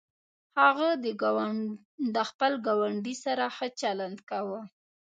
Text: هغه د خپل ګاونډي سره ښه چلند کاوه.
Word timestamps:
هغه 0.61 0.89
د 2.15 2.17
خپل 2.29 2.51
ګاونډي 2.67 3.15
سره 3.25 3.45
ښه 3.55 3.67
چلند 3.81 4.17
کاوه. 4.29 4.61